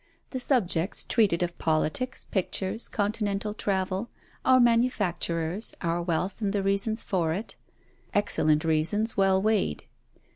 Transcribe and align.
The 0.31 0.39
subjects 0.39 1.03
treated 1.03 1.43
of 1.43 1.59
politics, 1.59 2.23
pictures, 2.23 2.87
Continental 2.87 3.53
travel, 3.53 4.09
our 4.43 4.59
manufactures, 4.59 5.75
our 5.81 6.01
wealth 6.01 6.41
and 6.41 6.53
the 6.53 6.63
reasons 6.63 7.03
for 7.03 7.33
it 7.33 7.55
excellent 8.11 8.65
reasons 8.65 9.15
well 9.15 9.39
weighed. 9.39 9.83